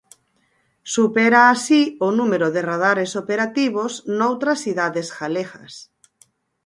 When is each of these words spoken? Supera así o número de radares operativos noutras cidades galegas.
Supera 0.93 1.41
así 1.53 1.81
o 2.07 2.09
número 2.19 2.47
de 2.55 2.61
radares 2.69 3.11
operativos 3.23 3.93
noutras 4.17 4.61
cidades 4.65 5.07
galegas. 5.17 5.73